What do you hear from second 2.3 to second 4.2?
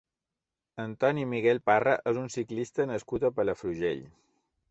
ciclista nascut a Palafrugell.